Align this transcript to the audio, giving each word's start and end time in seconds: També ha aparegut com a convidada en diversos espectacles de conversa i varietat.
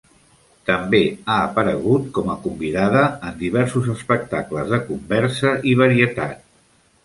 També 0.69 1.01
ha 1.33 1.35
aparegut 1.49 2.07
com 2.15 2.31
a 2.35 2.39
convidada 2.47 3.05
en 3.29 3.37
diversos 3.43 3.93
espectacles 3.99 4.75
de 4.75 4.83
conversa 4.91 5.57
i 5.75 5.79
varietat. 5.87 6.45